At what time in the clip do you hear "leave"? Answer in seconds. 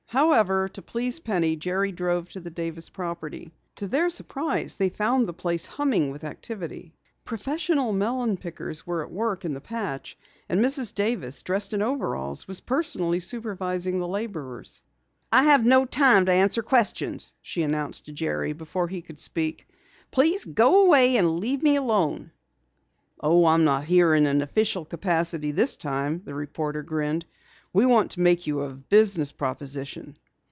21.39-21.63